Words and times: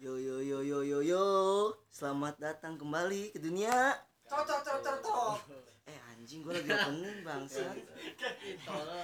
Yo 0.00 0.16
yo 0.16 0.40
yo 0.40 0.64
yo 0.64 0.80
yo 0.80 1.04
yo. 1.04 1.24
Selamat 1.92 2.40
datang 2.40 2.80
kembali 2.80 3.36
ke 3.36 3.38
dunia. 3.44 3.92
Cok 4.24 4.48
cok 4.48 4.60
cok 4.64 4.78
cok 4.80 4.96
cok. 5.04 5.36
Eh 5.84 5.98
anjing 6.08 6.40
gue 6.40 6.56
lagi 6.56 6.72
opening 6.72 7.20
bangsat. 7.20 7.76
Coba. 8.64 8.96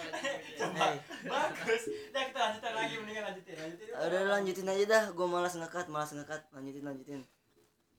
Eh, 0.89 0.97
Bagus. 1.29 1.83
Udah 1.93 2.23
kita 2.33 2.39
lanjutin 2.41 2.73
lagi 2.73 2.95
mendingan 2.97 3.25
lanjutin 3.29 3.55
lanjutin. 3.61 3.93
udah 3.93 4.21
lanjutin 4.41 4.73
aja 4.73 4.85
dah. 4.89 5.05
Gue 5.13 5.27
malas 5.29 5.53
ngekat, 5.61 5.87
malas 5.93 6.17
ngekat. 6.17 6.49
Lanjutin 6.57 6.89
lanjutin. 6.89 7.21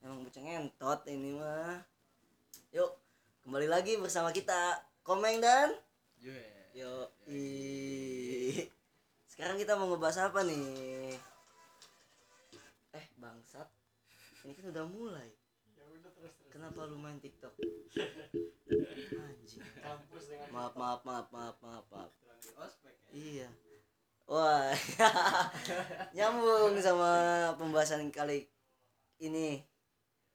Emang 0.01 0.25
bocah 0.25 0.41
ngentot 0.41 1.05
ini 1.13 1.37
mah. 1.37 1.77
Yuk, 2.73 2.97
kembali 3.45 3.69
lagi 3.69 3.93
bersama 4.01 4.33
kita 4.33 4.81
Komeng 5.05 5.37
dan 5.37 5.69
Yo. 6.73 7.13
i. 7.29 8.65
Sekarang 9.29 9.61
kita 9.61 9.77
mau 9.77 9.85
ngebahas 9.85 10.33
apa 10.33 10.41
nih? 10.41 10.96
Eh, 12.97 13.07
bangsat. 13.21 13.69
Ini 14.41 14.57
kan 14.57 14.65
udah 14.73 14.85
mulai. 14.89 15.29
Ya 15.77 15.85
udah 15.85 16.09
terus 16.17 16.33
terus. 16.33 16.49
Kenapa 16.49 16.89
lu 16.89 16.97
main 16.97 17.21
TikTok? 17.21 17.53
Anjing. 19.13 19.61
Maaf, 20.49 20.73
maaf, 20.73 21.01
maaf, 21.05 21.27
maaf, 21.29 21.55
maaf, 21.61 21.85
maaf. 21.93 22.11
Ospek 22.57 22.97
ya. 23.13 23.13
Iya. 23.13 23.49
Wah, 24.27 24.73
nyambung 26.17 26.75
sama 26.83 27.11
pembahasan 27.55 28.09
kali 28.11 28.49
ini 29.23 29.63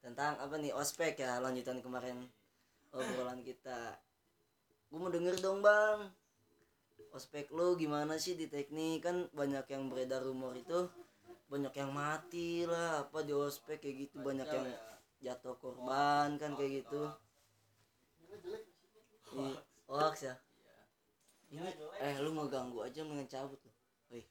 tentang 0.00 0.40
apa 0.40 0.56
nih 0.56 0.72
ospek 0.72 1.20
ya 1.20 1.42
lanjutan 1.42 1.82
kemarin 1.82 2.24
obrolan 2.94 3.44
kita. 3.44 4.00
Gue 4.88 4.96
mau 4.96 5.12
denger 5.12 5.36
dong 5.44 5.60
bang, 5.60 6.08
ospek 7.12 7.52
lu 7.52 7.76
gimana 7.76 8.16
sih 8.16 8.32
di 8.32 8.48
teknik 8.48 9.04
kan 9.04 9.28
banyak 9.36 9.66
yang 9.68 9.92
beredar 9.92 10.24
rumor 10.24 10.56
itu 10.56 10.88
banyak 11.52 11.74
yang 11.76 11.92
mati 11.92 12.64
lah 12.64 13.04
apa 13.04 13.20
di 13.20 13.36
ospek 13.36 13.76
kayak 13.76 14.08
gitu 14.08 14.24
banyak 14.24 14.48
yang 14.48 14.72
jatuh 15.20 15.52
korban 15.60 16.40
kan 16.40 16.56
kayak 16.56 16.80
gitu. 16.80 17.12
Iya, 19.36 19.60
hoax 19.84 20.32
ya. 20.32 20.34
Ini 21.52 21.68
eh 22.00 22.16
lu 22.24 22.32
mau 22.32 22.48
ganggu 22.48 22.80
aja 22.80 23.04
mendingan 23.04 23.28
cabut 23.28 23.60
lu. 23.60 23.72
Woi, 24.08 24.24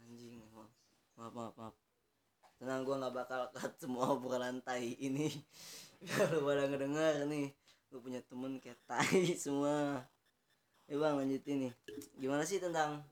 anjing 0.00 0.40
emang. 0.40 0.72
Maaf, 1.20 1.32
maaf, 1.36 1.54
maaf. 1.60 1.76
Tenang 2.56 2.88
gua 2.88 2.96
nggak 3.04 3.14
bakal 3.20 3.40
cut 3.52 3.72
semua 3.76 4.16
obrolan 4.16 4.64
tai 4.64 4.96
ini. 4.96 5.28
Biar 6.00 6.32
lu 6.32 6.48
pada 6.48 6.64
ngedenger 6.64 7.28
nih. 7.28 7.52
Lu 7.92 8.00
punya 8.00 8.24
temen 8.24 8.56
kayak 8.56 8.80
tai 8.88 9.36
semua. 9.44 10.00
Ya 10.88 10.96
bang 10.96 11.20
lanjutin 11.20 11.68
nih. 11.68 11.72
Gimana 12.16 12.48
sih 12.48 12.56
tentang 12.56 13.04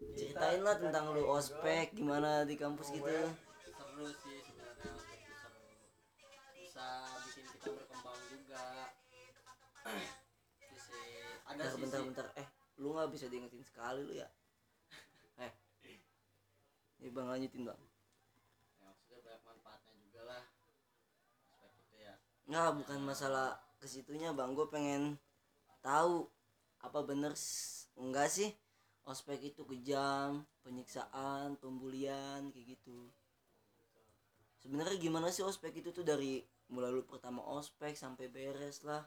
ceritain 0.00 0.60
lah 0.64 0.76
tentang 0.80 1.12
lu 1.12 1.28
ospek 1.28 1.92
gimana 1.92 2.48
di 2.48 2.56
kampus 2.56 2.88
gitu. 2.88 3.04
seru 3.04 4.08
sih 4.24 4.40
sebenarnya 4.40 4.88
ospek 4.96 5.18
itu 5.20 5.34
seru 5.36 5.68
bisa 6.56 6.88
bikin 7.28 7.44
kita 7.52 7.68
berkembang 7.68 8.20
juga 8.32 8.64
sisi 10.56 11.00
ada 11.44 11.52
Bentar, 11.52 11.68
sisi 11.68 11.80
bentar, 11.84 12.00
bentar. 12.00 12.26
Eh, 12.40 12.48
lu 12.80 12.96
nggak 12.96 13.10
bisa 13.12 13.28
diingetin 13.28 13.60
sekali 13.60 14.00
lu 14.08 14.14
ya. 14.16 14.28
Eh. 15.44 15.52
Ini 17.00 17.08
bang 17.12 17.28
lanjutin 17.28 17.68
bang. 17.68 17.80
ya, 18.80 18.88
maksudnya 18.88 19.20
banyak 19.20 19.42
manfaatnya 19.44 19.94
juga 20.00 20.20
lah 20.24 20.42
ospek 21.44 21.72
itu 21.76 21.96
ya 22.00 22.14
Nggak, 22.48 22.70
bukan 22.80 22.98
masalah 23.04 23.60
ke 23.76 23.84
situnya 23.84 24.32
bang. 24.32 24.56
Gue 24.56 24.64
pengen 24.72 25.20
tahu 25.84 26.24
apa 26.80 27.04
bener 27.04 27.36
enggak 28.00 28.32
sih 28.32 28.56
ospek 29.04 29.52
itu 29.54 29.62
kejam, 29.64 30.44
penyiksaan, 30.64 31.56
pembulian 31.56 32.50
kayak 32.52 32.76
gitu. 32.76 33.10
Sebenarnya 34.60 35.00
gimana 35.00 35.32
sih 35.32 35.40
ospek 35.40 35.80
itu 35.80 35.88
tuh 35.90 36.04
dari 36.04 36.44
mulai 36.68 36.92
lu 36.92 37.02
pertama 37.02 37.40
ospek 37.42 37.96
sampai 37.96 38.28
beres 38.28 38.84
lah. 38.84 39.02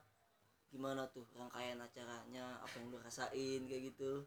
Gimana 0.73 1.06
tuh 1.13 1.29
rangkaian 1.38 1.78
acaranya, 1.78 2.57
apa 2.57 2.73
yang 2.81 2.90
lu 2.90 2.97
rasain 2.97 3.62
kayak 3.69 3.94
gitu. 3.94 4.25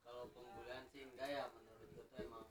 kalau 0.00 0.26
pembulian 0.34 0.82
sih 0.90 1.06
enggak 1.06 1.28
ya 1.30 1.46
menurut 1.54 1.86
gue 1.94 2.02
tuh 2.10 2.18
emang 2.18 2.42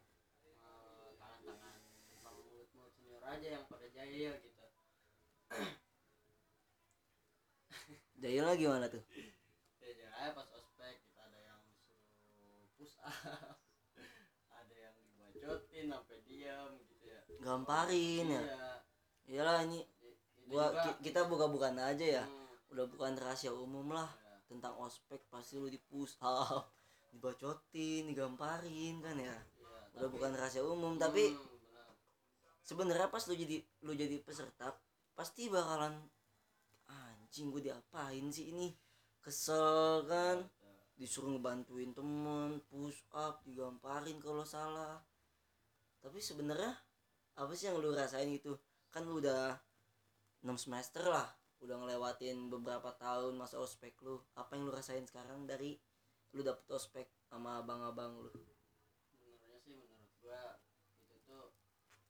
eh, 0.64 1.12
tangan-tangan 1.20 1.76
bang 2.24 2.38
mulut-mulut 2.40 2.92
senior 2.96 3.20
aja 3.28 3.48
yang 3.60 3.68
pada 3.68 3.84
jahil 3.92 4.32
gitu 4.40 4.64
Jahilnya 8.24 8.56
gimana 8.56 8.86
tuh? 8.88 9.04
ya 9.80 9.92
jangan 9.92 10.32
pas 10.36 10.48
ospek 10.56 11.04
kita 11.04 11.20
ada 11.20 11.40
yang 11.44 11.60
suruh 11.84 12.64
push 12.80 12.89
up 12.89 12.89
ada 14.54 14.76
yang 14.76 14.96
dibacotin 14.98 15.86
sampai 15.88 16.18
diam 16.24 16.70
gitu 16.78 17.06
ya 17.06 17.20
Gamparin 17.40 18.26
ya. 18.30 18.42
iya 18.42 18.72
Iyalah 19.30 19.62
ini 19.64 19.86
gua 20.46 20.74
kita 21.00 21.24
buka-bukan 21.24 21.78
aja 21.78 22.02
ya. 22.02 22.24
hmm, 22.24 22.74
Udah 22.74 22.86
bukan 22.86 23.14
rahasia 23.16 23.52
umum 23.52 23.90
lah. 23.90 24.10
ya. 24.10 24.36
tentang 24.48 24.74
ospek 24.76 25.22
pasti 25.28 25.56
lu 25.56 25.68
di 25.68 25.78
push 25.80 26.18
up 26.20 26.74
dibacotin 27.12 28.06
digamparin 28.06 28.98
kan 29.00 29.16
ya 29.16 29.30
Iya, 29.30 29.38
udah 29.94 30.02
tapi- 30.02 30.12
bukan 30.12 30.32
rahasia 30.34 30.62
umum 30.62 30.96
tapi 30.96 31.30
Hmm, 31.30 31.46
benar. 31.64 31.90
sebenarnya 32.60 33.08
pas 33.08 33.24
lu 33.24 33.34
jadi 33.34 33.58
lu 33.80 33.94
jadi 33.94 34.18
peserta 34.20 34.74
pasti 35.14 35.48
bakalan 35.48 35.94
anjing 36.86 37.50
gue 37.50 37.62
diapain 37.64 38.26
sih 38.28 38.50
ini 38.50 38.74
kesel 39.20 40.02
kan 40.06 40.42
disuruh 41.00 41.32
ngebantuin 41.32 41.96
temen 41.96 42.60
push 42.68 43.08
up 43.16 43.40
digamparin 43.48 44.20
kalau 44.20 44.44
salah. 44.44 45.00
Tapi 46.04 46.20
sebenarnya 46.20 46.76
apa 47.40 47.56
sih 47.56 47.72
yang 47.72 47.80
lu 47.80 47.96
rasain 47.96 48.28
gitu? 48.36 48.60
Kan 48.92 49.08
lu 49.08 49.24
udah 49.24 49.56
6 50.44 50.60
semester 50.60 51.08
lah 51.08 51.28
udah 51.60 51.76
ngelewatin 51.76 52.52
beberapa 52.52 52.92
tahun 53.00 53.40
masa 53.40 53.64
ospek 53.64 53.96
lu. 54.04 54.20
Apa 54.36 54.60
yang 54.60 54.68
lu 54.68 54.76
rasain 54.76 55.08
sekarang 55.08 55.48
dari 55.48 55.80
lu 56.36 56.44
dapet 56.44 56.68
ospek 56.68 57.08
sama 57.32 57.64
abang-abang 57.64 58.20
lu? 58.20 58.32
Sebenarnya 59.16 59.60
sih 59.64 59.80
menurut 59.80 60.12
gua 60.20 60.60
itu 61.08 61.16
tuh 61.24 61.56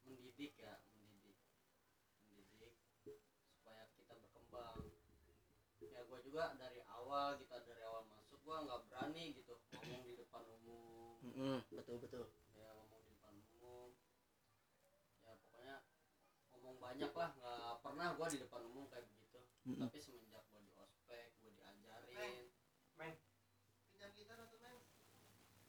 mendidik 0.02 0.58
ya 0.58 0.82
mendidik. 0.98 1.38
Mendidik 2.26 2.74
supaya 3.54 3.86
kita 3.94 4.18
berkembang. 4.18 4.82
Ya 5.78 6.02
gua 6.10 6.22
juga 6.26 6.58
dari 6.58 6.82
awal 6.90 7.38
kita 7.38 7.62
dari 7.66 7.86
awal 7.86 8.06
gua 8.50 8.66
nggak 8.66 8.82
berani 8.90 9.38
gitu 9.38 9.54
ngomong 9.78 10.02
di 10.02 10.18
depan 10.18 10.42
umum. 10.42 11.14
Mm-mm, 11.22 11.58
betul 11.70 12.02
betul. 12.02 12.26
Ya 12.58 12.74
ngomong 12.74 13.06
di 13.06 13.14
depan 13.14 13.34
umum. 13.38 13.94
Ya 15.22 15.38
pokoknya 15.38 15.76
ngomong 16.50 16.76
banyak 16.82 17.12
lah. 17.14 17.30
Nggak 17.38 17.78
pernah 17.86 18.08
gua 18.18 18.26
di 18.26 18.42
depan 18.42 18.62
umum 18.66 18.90
kayak 18.90 19.06
begitu. 19.06 19.38
Mm-mm. 19.70 19.86
tapi 19.86 20.02
semenjak 20.02 20.42
gua 20.50 20.60
di 20.66 20.74
ospek 20.82 21.30
gua 21.38 21.52
diajarin. 21.54 22.50
Men. 22.98 23.14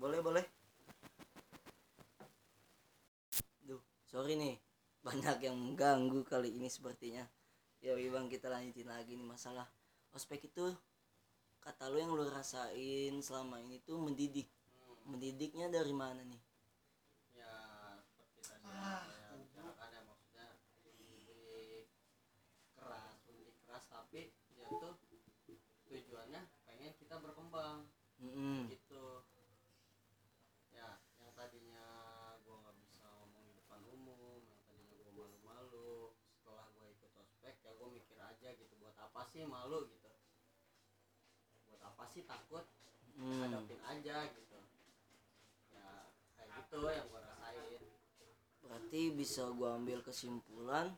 boleh 0.00 0.20
boleh. 0.24 0.44
Duh, 3.60 3.84
sorry 4.08 4.40
nih. 4.40 4.56
Banyak 5.04 5.44
yang 5.44 5.60
mengganggu 5.60 6.24
kali 6.24 6.56
ini 6.56 6.72
sepertinya. 6.72 7.28
Ya 7.84 7.92
bang 7.92 8.32
kita 8.32 8.48
lanjutin 8.48 8.88
lagi 8.88 9.20
nih 9.20 9.28
masalah 9.28 9.68
ospek 10.16 10.48
itu 10.48 10.72
kata 11.60 11.92
lu 11.92 12.00
yang 12.00 12.12
lu 12.16 12.24
rasain 12.24 13.20
selama 13.20 13.60
ini 13.60 13.76
tuh 13.84 14.00
mendidik. 14.00 14.48
Hmm. 14.48 15.16
mendidiknya 15.16 15.68
dari 15.68 15.92
mana 15.92 16.20
nih? 16.24 16.42
Ya 17.36 17.54
seperti 18.00 18.40
tadi 18.44 18.64
yang 18.68 19.04
saya 19.04 19.36
bicarakan 19.36 19.88
ya 19.92 20.00
maksudnya 20.08 20.46
mendidik 20.84 21.88
keras 22.76 23.16
mendidik 23.28 23.56
keras 23.64 23.84
tapi 23.92 24.32
dia 24.56 24.66
tuh 24.68 24.96
tujuannya 25.90 26.42
pengen 26.64 26.92
kita 26.96 27.16
berkembang. 27.20 27.88
Mm-mm. 28.20 28.68
gitu. 28.68 29.24
Ya 30.72 31.00
yang 31.20 31.32
tadinya 31.32 31.84
gua 32.44 32.56
nggak 32.60 32.76
bisa 32.84 33.04
ngomong 33.20 33.42
di 33.48 33.52
depan 33.56 33.80
umum 33.88 34.40
yang 34.44 34.60
tadinya 34.68 35.08
gua 35.16 35.28
malu-malu 35.28 36.12
setelah 36.36 36.68
gua 36.76 36.86
ikut 36.88 37.12
ospek 37.16 37.56
ya 37.64 37.72
gua 37.80 37.88
mikir 37.88 38.16
aja 38.20 38.48
gitu 38.52 38.72
buat 38.80 38.96
apa 39.00 39.24
sih 39.32 39.44
malu 39.48 39.88
gitu 39.88 39.99
sih 42.10 42.24
takut 42.26 42.64
Hmm. 43.14 43.42
hadapin 43.44 43.80
aja 43.84 44.16
gitu. 44.32 44.58
Ya 45.70 45.86
kayak 46.34 46.48
gitu 46.56 46.78
yang 46.88 47.06
gua 47.08 47.20
rasain. 47.20 47.82
Berarti 48.60 49.02
bisa 49.12 49.44
gua 49.52 49.76
ambil 49.76 50.00
kesimpulan 50.00 50.94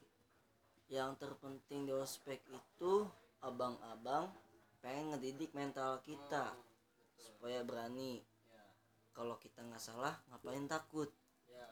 yang 0.86 1.16
terpenting 1.16 1.88
di 1.88 1.92
ospek 1.92 2.38
itu 2.46 2.92
abang-abang 3.40 4.30
pengen 4.78 5.14
ngedidik 5.14 5.50
mental 5.52 5.98
kita 6.02 6.52
Hmm, 6.52 6.58
betul. 6.58 7.24
supaya 7.26 7.60
berani. 7.64 8.22
Ya. 8.46 8.64
Kalau 9.10 9.34
kita 9.36 9.64
nggak 9.64 9.82
salah 9.82 10.14
ngapain 10.30 10.66
takut? 10.66 11.10
Ya 11.48 11.66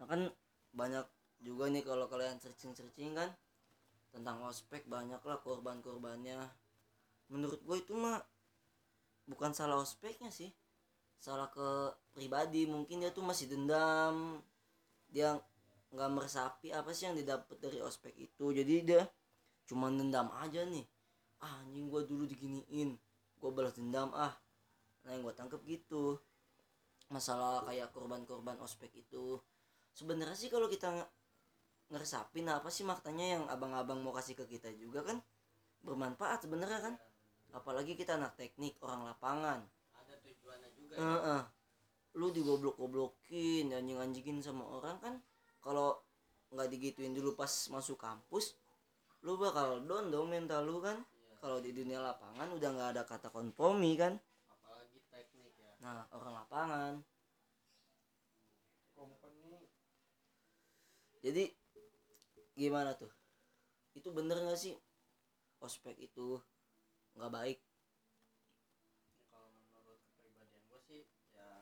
nah 0.00 0.08
kan 0.08 0.32
banyak 0.72 1.04
juga 1.40 1.68
nih 1.68 1.84
kalau 1.84 2.08
kalian 2.08 2.40
searching 2.40 2.72
searching 2.72 3.12
kan 3.12 3.28
tentang 4.08 4.40
ospek 4.42 4.88
banyak 4.88 5.20
lah 5.20 5.38
korban-korbannya 5.44 6.40
menurut 7.32 7.60
gue 7.66 7.76
itu 7.84 7.94
mah 8.04 8.18
bukan 9.30 9.50
salah 9.58 9.78
ospeknya 9.84 10.30
sih. 10.38 10.50
Salah 11.26 11.48
ke 11.56 11.68
pribadi 12.16 12.62
mungkin 12.74 12.96
dia 13.02 13.10
tuh 13.16 13.24
masih 13.30 13.46
dendam. 13.52 14.40
Dia 15.14 15.30
nggak 15.94 16.10
meresapi 16.16 16.68
apa 16.78 16.90
sih 16.96 17.04
yang 17.10 17.16
didapat 17.20 17.56
dari 17.64 17.78
ospek 17.88 18.14
itu. 18.28 18.46
Jadi 18.58 18.74
dia 18.88 19.02
cuma 19.68 19.88
dendam 19.98 20.28
aja 20.44 20.62
nih. 20.66 20.86
Ah, 21.44 21.54
anjing 21.64 21.86
gua 21.92 22.02
dulu 22.10 22.24
diginiin. 22.32 22.90
Gua 23.40 23.50
balas 23.56 23.74
dendam 23.78 24.10
ah. 24.16 24.34
Nah 25.04 25.10
yang 25.14 25.22
gua 25.26 25.34
tangkep 25.36 25.60
gitu. 25.68 26.18
Masalah 27.14 27.66
kayak 27.68 27.90
korban-korban 27.96 28.56
ospek 28.66 28.90
itu. 29.04 29.38
Sebenarnya 29.98 30.38
sih 30.38 30.50
kalau 30.54 30.68
kita 30.70 30.88
nge- 30.96 31.12
ngeresapin 31.92 32.46
apa 32.48 32.68
sih 32.76 32.84
maknanya 32.86 33.26
yang 33.38 33.44
abang-abang 33.54 34.00
mau 34.04 34.14
kasih 34.18 34.34
ke 34.40 34.44
kita 34.54 34.70
juga 34.82 35.00
kan? 35.08 35.18
Bermanfaat 35.86 36.46
sebenarnya 36.46 36.80
kan 36.86 36.94
apalagi 37.52 37.98
kita 37.98 38.16
anak 38.16 38.34
teknik 38.38 38.78
orang 38.82 39.06
lapangan. 39.06 39.60
Ada 39.96 40.14
tujuannya 40.24 40.68
juga 40.78 40.94
ya. 40.98 41.18
eh. 41.38 41.44
lu 42.18 42.34
digoblok-goblokin 42.34 43.70
anjing-anjingin 43.70 44.42
sama 44.42 44.66
orang 44.66 44.98
kan 44.98 45.14
kalau 45.62 46.02
nggak 46.50 46.66
digituin 46.74 47.14
dulu 47.14 47.38
pas 47.38 47.50
masuk 47.70 47.94
kampus 48.02 48.58
lu 49.22 49.38
bakal 49.38 49.78
down 49.86 50.10
dong 50.10 50.26
mental 50.26 50.66
lu 50.66 50.82
kan. 50.82 50.98
Iya. 50.98 51.34
kalau 51.38 51.58
di 51.62 51.70
dunia 51.70 52.00
lapangan 52.02 52.50
udah 52.52 52.68
nggak 52.74 52.90
ada 52.98 53.02
kata 53.06 53.28
kompromi 53.30 53.94
kan. 53.94 54.18
Apalagi 54.50 54.98
teknik 55.08 55.54
ya. 55.60 55.72
Nah 55.84 56.04
orang 56.16 56.34
lapangan. 56.44 56.92
Company. 58.96 59.70
Jadi 61.20 61.44
gimana 62.56 62.92
tuh? 62.96 63.12
Itu 63.96 64.12
bener 64.12 64.40
nggak 64.40 64.58
sih? 64.58 64.74
Ospek 65.60 65.96
itu 66.00 66.40
nggak 67.20 67.36
baik. 67.36 67.58
Ya, 69.12 69.22
kalau 69.28 69.52
menurut 69.52 70.00
kepribadian 70.08 70.62
gue 70.64 70.80
sih 70.88 71.02
ya 71.36 71.52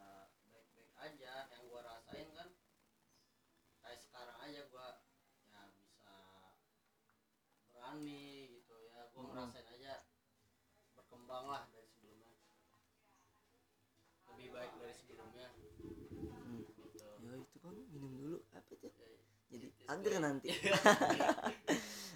baik-baik 0.54 0.90
aja. 0.94 1.32
Yang 1.50 1.62
gue 1.66 1.80
rasain 1.82 2.28
kan 2.30 2.48
kayak 3.82 3.98
sekarang 3.98 4.38
aja 4.38 4.60
gue 4.70 4.88
ya 5.50 5.60
bisa 5.74 6.14
berani 7.74 8.54
gitu 8.54 8.74
ya. 8.86 9.10
Gue 9.10 9.18
Mm-mm. 9.18 9.34
ngerasain 9.34 9.66
aja 9.66 9.94
berkembang 10.94 11.44
lah 11.50 11.62
dari 11.74 11.90
sebelumnya. 11.90 12.30
Lebih 14.30 14.48
baik 14.54 14.72
dari 14.78 14.94
sebelumnya. 14.94 15.48
Hmm. 16.38 16.62
gitu. 16.70 17.02
Ya 17.18 17.34
itu 17.34 17.56
kan 17.58 17.74
minum 17.90 18.14
dulu. 18.14 18.38
Apa 18.54 18.72
tuh 18.78 18.94
Ya, 18.94 19.58
jadi 19.58 19.66
Itu 19.74 19.82
agar 19.90 20.12
sih. 20.14 20.22
nanti. 20.22 20.48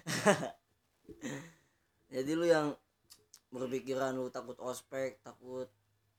Jadi 2.13 2.31
lu 2.37 2.45
yang 2.45 2.77
berpikiran 3.53 4.17
lu 4.17 4.33
takut 4.33 4.57
ospek 4.57 5.21
takut 5.21 5.69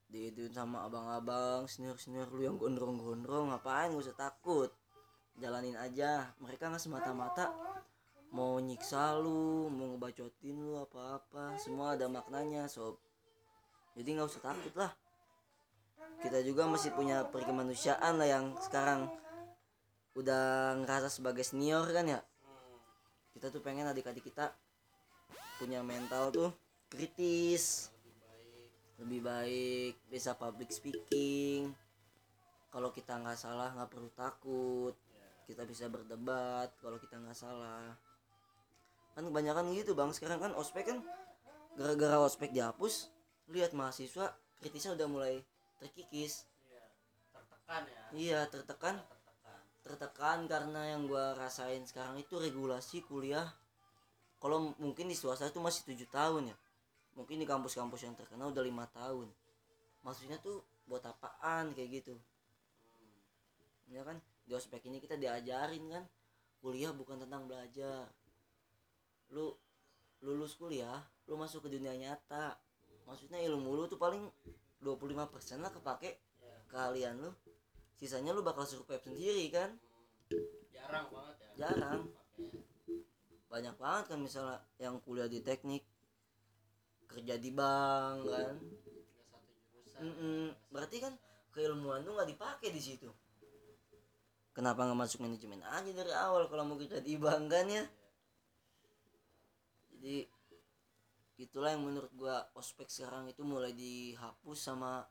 diituin 0.07 0.55
sama 0.55 0.87
abang-abang 0.87 1.67
senior 1.67 1.99
senior 1.99 2.31
lu 2.31 2.47
yang 2.47 2.55
gondrong-gondrong 2.55 3.51
ngapain 3.51 3.91
gak 3.91 4.05
usah 4.07 4.15
takut? 4.15 4.71
Jalanin 5.35 5.75
aja. 5.75 6.31
Mereka 6.39 6.71
nggak 6.71 6.79
semata-mata 6.79 7.51
mau 8.31 8.59
nyiksa 8.63 9.19
lu 9.19 9.67
mau 9.67 9.95
ngebacotin 9.95 10.55
lu 10.63 10.79
apa-apa. 10.79 11.59
Semua 11.59 11.99
ada 11.99 12.07
maknanya 12.07 12.71
sob. 12.71 13.03
Jadi 13.99 14.15
nggak 14.15 14.31
usah 14.31 14.43
takut 14.55 14.75
lah. 14.79 14.95
Kita 16.23 16.39
juga 16.47 16.71
masih 16.71 16.95
punya 16.95 17.27
perkemanusiaan 17.27 18.15
lah 18.15 18.29
yang 18.31 18.55
sekarang 18.63 19.11
udah 20.15 20.79
ngerasa 20.79 21.11
sebagai 21.11 21.43
senior 21.43 21.83
kan 21.91 22.07
ya? 22.07 22.23
Kita 23.35 23.51
tuh 23.51 23.59
pengen 23.59 23.91
adik-adik 23.91 24.23
kita 24.23 24.55
punya 25.59 25.83
mental 25.83 26.31
tuh 26.31 26.51
kritis 26.95 27.91
lebih 29.03 29.27
baik 29.27 29.95
bisa 30.07 30.39
public 30.39 30.71
speaking. 30.71 31.75
Kalau 32.71 32.95
kita 32.95 33.19
nggak 33.19 33.39
salah 33.39 33.75
nggak 33.75 33.91
perlu 33.91 34.11
takut. 34.15 34.95
Kita 35.45 35.67
bisa 35.67 35.91
berdebat 35.91 36.73
kalau 36.79 36.97
kita 36.97 37.19
nggak 37.19 37.37
salah. 37.37 37.99
Kan 39.19 39.27
kebanyakan 39.27 39.75
gitu 39.75 39.99
bang. 39.99 40.15
Sekarang 40.15 40.39
kan 40.39 40.53
ospek 40.55 40.95
kan 40.95 40.99
gara-gara 41.75 42.23
ospek 42.23 42.55
dihapus 42.55 43.11
lihat 43.51 43.75
mahasiswa 43.75 44.31
kritisnya 44.63 44.95
udah 44.95 45.07
mulai 45.11 45.35
terkikis. 45.83 46.47
Iya 46.71 46.87
tertekan 47.35 47.83
ya. 47.83 48.03
Iya 48.15 48.41
tertekan 48.47 48.95
tertekan. 49.03 49.59
Tertekan 49.83 50.39
karena 50.47 50.81
yang 50.95 51.11
gua 51.11 51.35
rasain 51.35 51.83
sekarang 51.83 52.17
itu 52.23 52.39
regulasi 52.39 53.03
kuliah. 53.03 53.51
Kalau 54.39 54.71
mungkin 54.79 55.11
di 55.11 55.17
swasta 55.19 55.51
itu 55.51 55.59
masih 55.59 55.83
tujuh 55.89 56.09
tahun 56.09 56.55
ya 56.55 56.57
mungkin 57.15 57.39
di 57.39 57.47
kampus-kampus 57.47 58.07
yang 58.07 58.15
terkenal 58.19 58.51
udah 58.51 58.63
lima 58.63 58.87
tahun. 58.91 59.31
Maksudnya 60.03 60.39
tuh 60.43 60.63
buat 60.85 61.01
apaan 61.03 61.73
kayak 61.73 62.03
gitu. 62.03 62.15
Ya 63.89 64.03
kan? 64.05 64.21
Di 64.45 64.53
ospek 64.53 64.85
ini 64.91 65.01
kita 65.01 65.17
diajarin 65.17 65.85
kan? 65.89 66.05
Kuliah 66.61 66.93
bukan 66.93 67.23
tentang 67.23 67.49
belajar. 67.49 68.11
Lu 69.33 69.55
lulus 70.25 70.57
kuliah 70.57 71.05
lu 71.29 71.41
masuk 71.41 71.65
ke 71.65 71.69
dunia 71.73 71.97
nyata. 71.97 72.57
Maksudnya 73.09 73.41
ilmu 73.45 73.77
lu 73.77 73.85
tuh 73.89 74.01
paling 74.01 74.29
25% 74.85 75.65
lah 75.65 75.73
kepake 75.73 76.21
keahlian 76.69 77.17
lu. 77.21 77.31
Sisanya 77.97 78.35
lu 78.35 78.45
bakal 78.45 78.67
survive 78.67 79.01
sendiri 79.01 79.49
kan? 79.49 79.71
Jarang 80.75 81.09
banget 81.09 81.37
ya. 81.41 81.51
Jarang. 81.69 82.11
Banyak 83.49 83.75
banget 83.79 84.05
kan 84.11 84.19
misalnya 84.19 84.59
yang 84.83 84.99
kuliah 85.01 85.31
di 85.31 85.41
teknik 85.41 85.87
kerja 87.15 87.39
di 87.39 87.51
bank 87.55 88.19
kan? 88.27 88.55
Ya, 89.87 89.99
nggak 90.03 90.55
Berarti 90.75 90.97
kan 90.99 91.15
keilmuan 91.55 92.03
lu 92.03 92.19
nggak 92.19 92.35
dipakai 92.35 92.75
di 92.75 92.83
situ. 92.83 93.09
Kenapa 94.51 94.87
nggak 94.87 94.99
masuk 94.99 95.23
manajemen 95.23 95.63
aja 95.63 95.91
dari 95.91 96.11
awal 96.15 96.51
kalau 96.51 96.67
mau 96.67 96.79
kerja 96.79 96.99
di 96.99 97.15
bank 97.15 97.51
kan 97.51 97.67
ya? 97.71 97.85
Jadi 99.95 100.27
itulah 101.39 101.75
yang 101.75 101.83
menurut 101.87 102.11
gua 102.15 102.47
ospek 102.55 102.91
sekarang 102.91 103.31
itu 103.31 103.43
mulai 103.43 103.75
dihapus 103.75 104.59
sama 104.59 105.03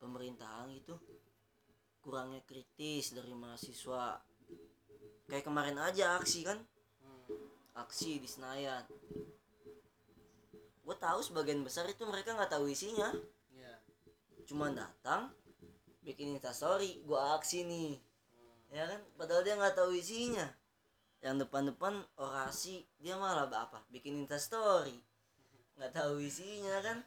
pemerintahan 0.00 0.68
itu 0.72 0.96
kurangnya 2.00 2.40
kritis 2.44 3.12
dari 3.12 3.32
mahasiswa. 3.32 4.20
Kayak 5.28 5.44
kemarin 5.48 5.78
aja 5.80 6.20
aksi 6.20 6.44
kan? 6.44 6.60
Hmm, 7.00 7.24
aksi 7.72 8.20
di 8.20 8.28
Senayan 8.28 8.84
gue 10.82 10.96
tahu 10.98 11.18
sebagian 11.22 11.62
besar 11.62 11.86
itu 11.86 12.02
mereka 12.04 12.34
nggak 12.34 12.52
tahu 12.52 12.66
isinya. 12.66 13.14
Ya 13.54 13.74
cuma 14.46 14.68
datang 14.74 15.30
bikin 16.02 16.34
instastory 16.34 16.98
gue 17.06 17.20
aksi 17.38 17.62
nih. 17.62 17.94
Hmm, 18.34 18.58
ya 18.74 18.84
kan? 18.90 19.00
Padahal 19.14 19.42
dia 19.46 19.54
nggak 19.54 19.78
tahu 19.78 19.94
isinya. 19.94 20.46
Yang 21.22 21.46
depan-depan 21.46 22.02
orasi 22.18 22.82
dia 22.98 23.14
malah 23.14 23.46
apa? 23.46 23.86
Bikin 23.94 24.26
instastory 24.26 24.98
nggak 25.78 25.94
tahu 25.94 26.18
isinya 26.20 26.82
kan? 26.82 26.98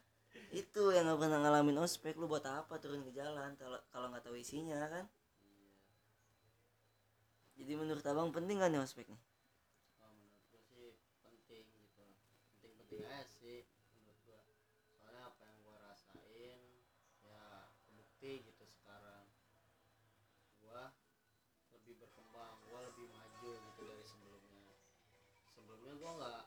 Itu 0.56 0.96
yang 0.96 1.12
nggak 1.12 1.20
pernah 1.20 1.40
ngalamin 1.44 1.84
ospek. 1.84 2.16
Lu 2.16 2.32
buat 2.32 2.48
apa 2.48 2.80
turun 2.80 3.04
ke 3.04 3.12
jalan 3.12 3.54
kalau 3.60 3.80
kalau 3.92 4.08
nggak 4.08 4.24
tahu 4.24 4.40
isinya 4.40 4.80
kan? 4.88 5.06
Iya. 5.44 5.76
jadi 7.56 7.72
menurut 7.80 8.04
abang 8.08 8.32
penting 8.32 8.60
kan 8.60 8.72
nih 8.72 8.84
ospek 8.84 9.08
nih 9.08 9.22
Kalau 10.00 10.12
menurut 10.16 10.44
gua 10.48 10.60
sih 10.64 10.92
penting 11.24 11.66
gitu 11.68 12.04
penting-penting 12.96 13.12
aja 13.12 13.28
sih 13.28 13.60
menurut 13.92 14.20
gua. 14.24 14.40
Soalnya 14.96 15.28
apa 15.28 15.42
yang 15.44 15.60
gua 15.68 15.78
rasain 15.84 16.60
ya 17.28 17.68
kebukti 17.84 18.32
gitu 18.48 18.64
sekarang. 18.72 19.28
Gua 20.64 20.96
lebih 21.76 22.00
berkembang 22.00 22.56
gua 22.72 22.80
lebih 22.88 23.12
maju 23.12 23.52
gitu 23.52 23.82
dari 23.84 24.06
sebelumnya. 24.08 24.80
Sebelumnya 25.52 25.94
gua 26.00 26.12
nggak 26.24 26.44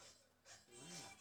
gimana 0.72 0.96
ya? 1.04 1.12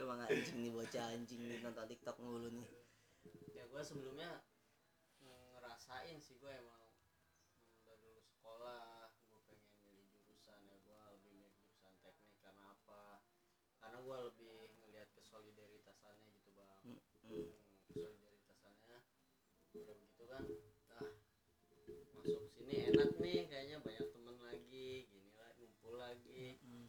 Emang 0.00 0.18
anjing 0.24 0.58
nih 0.64 0.72
bocah 0.72 1.04
anjing 1.12 1.40
nih 1.44 1.60
nonton 1.60 1.84
tiktok 1.84 2.16
mulu 2.16 2.48
nih. 2.48 2.68
Ya 3.52 3.68
gue 3.68 3.82
sebelumnya 3.84 4.40
ngerasain 5.20 6.16
sih 6.20 6.36
gue 6.40 6.50
emang 6.50 6.80
mm, 6.80 7.84
dari 7.86 7.96
dulu 8.02 8.20
sekolah 8.20 9.08
gue 9.30 9.40
pengen 9.48 9.72
milih 9.86 10.06
jurusan 10.12 10.60
ya 10.68 10.76
gue 10.84 10.98
lebih 11.16 11.32
milih 11.32 11.54
jurusan 11.56 11.94
teknik 12.04 12.36
karena 12.44 12.62
apa 12.76 13.24
karena 13.80 13.93
gue 14.04 14.16
lebih 14.28 14.52
ngelihat 14.78 15.08
kesolidaritannya 15.16 16.12
gitu 16.36 16.50
bang 16.52 16.68
Hmm. 16.84 17.00
Hmm, 17.24 17.48
kesolidaritannya 17.88 18.98
udah 19.74 19.94
begitu 19.96 20.24
kan 20.28 20.44
nah 20.90 21.08
masuk 22.14 22.44
sini 22.52 22.74
enak 22.92 23.10
nih 23.18 23.40
kayaknya 23.48 23.76
banyak 23.80 24.06
temen 24.12 24.36
lagi 24.38 25.08
gini 25.08 25.30
lah 25.34 25.50
ngumpul 25.56 25.94
lagi 25.96 26.60
Hmm. 26.60 26.86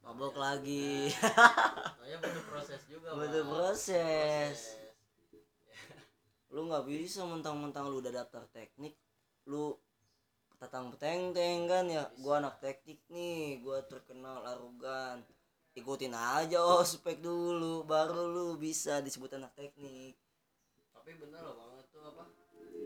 mabok 0.00 0.34
lagi 0.36 1.12
soalnya 1.96 2.18
butuh 2.20 2.44
proses 2.48 2.80
juga 2.88 3.08
butuh 3.12 3.42
Bang. 3.42 3.52
proses 3.52 4.56
Proses. 4.56 4.82
lu 6.54 6.60
nggak 6.64 6.84
bisa 6.86 7.20
mentang-mentang 7.24 7.88
lu 7.88 8.00
udah 8.00 8.12
daftar 8.14 8.44
teknik 8.48 8.96
lu 9.44 9.76
tatang 10.56 10.88
peteng 10.92 11.32
teng 11.32 11.68
kan 11.68 11.84
ya 11.88 12.08
gua 12.20 12.40
anak 12.40 12.56
teknik 12.58 13.00
nih 13.08 13.60
gua 13.60 13.84
terkenal 13.84 14.40
arogan 14.44 15.20
ikutin 15.74 16.14
aja 16.14 16.62
ospek 16.62 17.18
dulu 17.18 17.82
baru 17.82 18.30
lu 18.30 18.46
bisa 18.54 19.02
disebut 19.02 19.34
anak 19.34 19.50
teknik. 19.58 20.14
Tapi 20.94 21.10
bener 21.18 21.42
loh 21.42 21.54
bang 21.58 21.72
itu 21.82 21.98
apa 21.98 22.24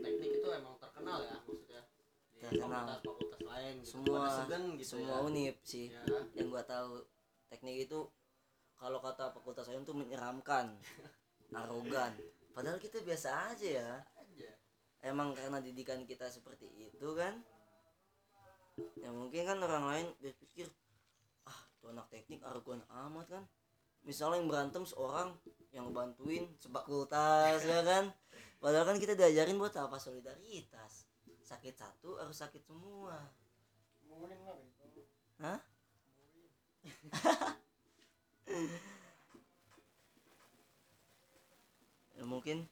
teknik 0.01 0.31
itu 0.41 0.47
emang 0.49 0.75
terkenal 0.81 1.19
ya 1.21 1.37
maksudnya. 1.45 1.81
Di 2.33 2.37
Terkenal. 2.41 2.85
fakultas-fakultas 2.97 3.41
lain 3.45 3.73
gitu. 3.83 3.89
semua 3.93 4.21
segan 4.31 4.63
gitu 4.79 4.87
semua 4.97 5.15
ya. 5.19 5.25
unip 5.27 5.55
sih 5.61 5.87
ya 5.93 6.01
yang 6.33 6.49
gua 6.49 6.63
tahu. 6.65 7.05
Teknik 7.49 7.89
itu 7.89 7.99
kalau 8.77 9.01
kata 9.01 9.33
fakultas 9.33 9.69
lain 9.69 9.85
tuh 9.85 9.97
menyeramkan 9.97 10.73
arogan. 11.61 12.13
Padahal 12.53 12.81
kita 12.81 13.05
biasa 13.05 13.53
aja 13.53 13.67
ya. 13.69 13.91
Aja. 14.17 14.49
Emang 15.05 15.37
karena 15.37 15.61
didikan 15.61 16.01
kita 16.09 16.25
seperti 16.27 16.65
itu 16.89 17.09
kan 17.13 17.37
ya 18.95 19.11
mungkin 19.11 19.43
kan 19.43 19.59
orang 19.59 19.85
lain 19.91 20.07
berpikir 20.23 20.71
tuh 21.89 21.97
anak 21.97 22.05
teknik 22.13 22.45
arogan 22.45 22.85
amat 22.85 23.25
kan? 23.25 23.41
Misalnya 24.05 24.37
yang 24.37 24.45
berantem 24.45 24.85
seorang 24.85 25.33
yang 25.73 25.89
ngebantuin 25.89 26.45
sefakultas 26.61 27.65
ya 27.65 27.81
kan? 27.81 28.13
Padahal 28.61 28.93
kan 28.93 29.01
kita 29.01 29.17
diajarin 29.17 29.57
buat 29.57 29.73
apa? 29.73 29.97
Solidaritas. 29.97 31.09
Sakit 31.41 31.73
satu 31.73 32.21
harus 32.21 32.37
sakit 32.37 32.61
semua. 32.61 33.17
Mungkin 34.05 34.37
lah. 34.45 34.53
Hah? 35.41 35.57
ya 42.13 42.23
mungkin 42.29 42.69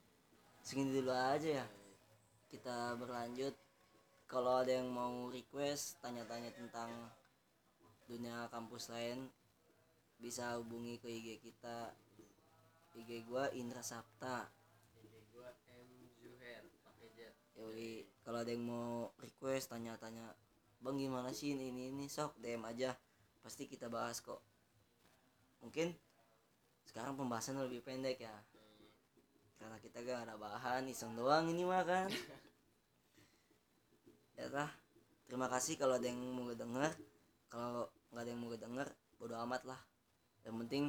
segini 0.61 1.01
dulu 1.01 1.09
aja 1.09 1.65
ya. 1.65 1.67
Kita 2.53 2.93
berlanjut. 3.01 3.57
Kalau 4.29 4.61
ada 4.61 4.77
yang 4.77 4.93
mau 4.93 5.31
request 5.33 5.97
tanya-tanya 6.05 6.53
tentang 6.53 6.91
dunia 8.07 8.47
kampus 8.47 8.87
lain 8.89 9.27
bisa 10.17 10.57
hubungi 10.57 10.97
ke 10.97 11.07
IG 11.11 11.27
kita. 11.43 11.93
IG 12.97 13.27
gua 13.29 13.51
Indra 13.53 13.85
Sapta. 13.85 14.49
Jadi 14.97 15.21
gua 15.29 15.53
M 15.69 16.09
Zuher 16.17 16.63
pakai 16.81 17.07
Yoi, 17.57 18.07
kalau 18.25 18.41
ada 18.41 18.49
yang 18.49 18.65
mau 18.65 19.13
request 19.21 19.69
tanya-tanya 19.69 20.33
bang 20.81 20.97
gimana 20.97 21.29
sih 21.33 21.53
ini 21.53 21.69
ini 21.69 21.93
ini? 21.93 22.05
Sok 22.09 22.39
DM 22.41 22.65
aja. 22.65 22.95
Pasti 23.43 23.69
kita 23.69 23.91
bahas 23.91 24.23
kok. 24.23 24.41
Mungkin 25.61 25.93
sekarang 26.87 27.19
pembahasan 27.19 27.59
lebih 27.61 27.85
pendek 27.85 28.23
ya. 28.23 28.33
Karena 29.57 29.77
kita 29.81 30.05
gak 30.05 30.29
ada 30.29 30.37
bahan 30.37 30.85
iseng 30.89 31.17
doang 31.17 31.49
ini 31.51 31.67
mah 31.67 31.83
kan? 31.85 32.09
Ya 34.37 34.45
tah 34.53 34.69
terima 35.25 35.49
kasih 35.49 35.81
kalau 35.81 35.97
ada 35.97 36.05
yang 36.05 36.21
mau 36.21 36.53
denger. 36.53 36.93
Kalau 37.49 37.89
nggak 38.11 38.23
ada 38.23 38.31
yang 38.31 38.41
mau 38.41 38.55
denger 38.55 38.87
bodo 39.17 39.35
amat 39.47 39.61
lah. 39.65 39.81
Yang 40.45 40.55
penting 40.65 40.83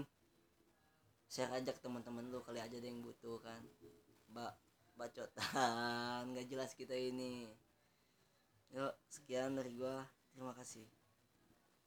share 1.28 1.52
aja 1.52 1.70
ke 1.72 1.80
teman-teman 1.84 2.26
lu 2.32 2.40
kali 2.40 2.58
aja 2.58 2.76
ada 2.76 2.88
yang 2.88 3.00
butuh 3.00 3.38
kan. 3.40 3.62
Mbak 4.32 4.52
bacotan 4.98 6.22
nggak 6.34 6.46
jelas 6.50 6.72
kita 6.74 6.96
ini. 6.96 7.48
Yuk 8.74 8.92
sekian 9.08 9.56
dari 9.56 9.72
gua. 9.72 10.04
Terima 10.34 10.54
kasih 10.54 10.97